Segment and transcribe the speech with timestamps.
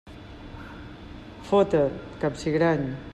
[1.51, 1.83] Fot-te,
[2.25, 2.89] capsigrany!